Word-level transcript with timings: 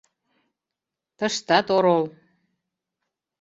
Тыштат 1.17 1.67
орол! 1.75 2.03